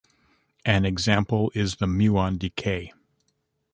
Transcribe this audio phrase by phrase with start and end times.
[0.65, 2.91] An example is the muon decay.